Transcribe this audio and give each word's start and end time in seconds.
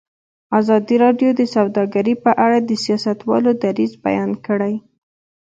ازادي 0.59 0.95
راډیو 1.05 1.29
د 1.35 1.41
سوداګري 1.55 2.13
په 2.23 2.31
اړه 2.45 2.57
د 2.61 2.71
سیاستوالو 2.85 3.51
دریځ 3.63 3.93
بیان 4.05 4.31
کړی. 4.47 4.73